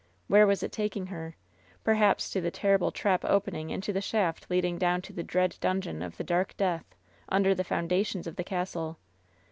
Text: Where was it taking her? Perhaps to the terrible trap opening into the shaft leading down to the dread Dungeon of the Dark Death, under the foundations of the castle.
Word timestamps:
Where 0.27 0.47
was 0.47 0.63
it 0.63 0.71
taking 0.71 1.05
her? 1.13 1.35
Perhaps 1.83 2.31
to 2.31 2.41
the 2.41 2.49
terrible 2.49 2.89
trap 2.91 3.23
opening 3.23 3.69
into 3.69 3.93
the 3.93 4.01
shaft 4.01 4.47
leading 4.49 4.79
down 4.79 5.03
to 5.03 5.13
the 5.13 5.21
dread 5.21 5.57
Dungeon 5.61 6.01
of 6.01 6.17
the 6.17 6.23
Dark 6.23 6.57
Death, 6.57 6.95
under 7.29 7.53
the 7.53 7.63
foundations 7.63 8.25
of 8.25 8.35
the 8.35 8.43
castle. 8.43 8.97